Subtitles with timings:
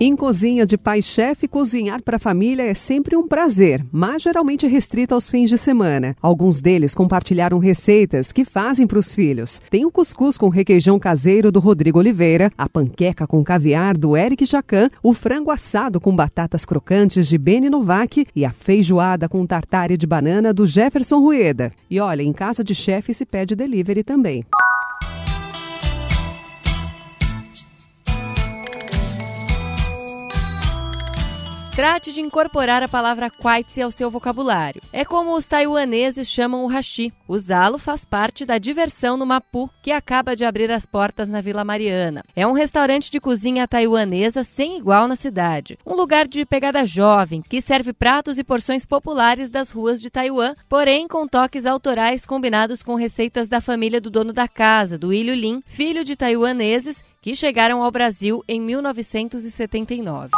[0.00, 5.14] Em cozinha de pai-chefe, cozinhar para a família é sempre um prazer, mas geralmente restrito
[5.14, 6.16] aos fins de semana.
[6.20, 9.62] Alguns deles compartilharam receitas que fazem para os filhos.
[9.70, 14.44] Tem o cuscuz com requeijão caseiro do Rodrigo Oliveira, a panqueca com caviar do Eric
[14.44, 19.96] Jacan, o frango assado com batatas crocantes de Beni Novak e a feijoada com tartare
[19.96, 21.70] de banana do Jefferson Rueda.
[21.88, 24.44] E olha, em casa de chefe se pede delivery também.
[31.74, 34.80] Trate de incorporar a palavra kwaitse ao seu vocabulário.
[34.92, 37.12] É como os taiwaneses chamam o hashi.
[37.26, 41.64] Usá-lo faz parte da diversão no Mapu, que acaba de abrir as portas na Vila
[41.64, 42.22] Mariana.
[42.36, 45.76] É um restaurante de cozinha taiwanesa sem igual na cidade.
[45.84, 50.54] Um lugar de pegada jovem, que serve pratos e porções populares das ruas de Taiwan,
[50.68, 55.34] porém com toques autorais combinados com receitas da família do dono da casa, do Ilho
[55.34, 60.30] Lin, filho de taiwaneses que chegaram ao Brasil em 1979.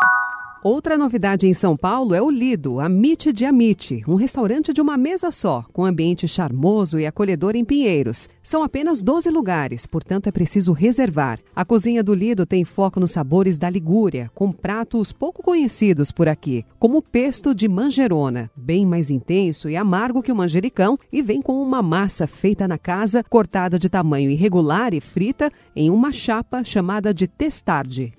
[0.62, 4.96] Outra novidade em São Paulo é o Lido, Amite de Amite, um restaurante de uma
[4.96, 8.28] mesa só, com ambiente charmoso e acolhedor em Pinheiros.
[8.42, 11.38] São apenas 12 lugares, portanto é preciso reservar.
[11.54, 16.26] A cozinha do Lido tem foco nos sabores da Ligúria, com pratos pouco conhecidos por
[16.26, 21.22] aqui, como o pesto de manjerona, bem mais intenso e amargo que o manjericão, e
[21.22, 26.12] vem com uma massa feita na casa, cortada de tamanho irregular e frita em uma
[26.12, 28.12] chapa chamada de testarde.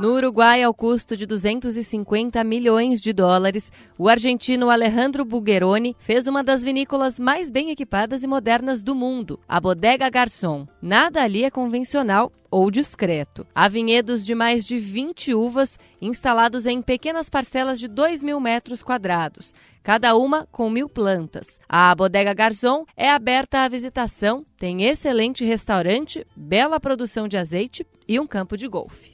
[0.00, 6.42] No Uruguai, ao custo de 250 milhões de dólares, o argentino Alejandro Bulgeroni fez uma
[6.42, 10.66] das vinícolas mais bem equipadas e modernas do mundo, a Bodega Garçon.
[10.82, 13.46] Nada ali é convencional ou discreto.
[13.54, 18.82] Há vinhedos de mais de 20 uvas instalados em pequenas parcelas de 2 mil metros
[18.82, 21.60] quadrados, cada uma com mil plantas.
[21.68, 28.18] A Bodega Garzon é aberta à visitação, tem excelente restaurante, bela produção de azeite e
[28.18, 29.13] um campo de golfe.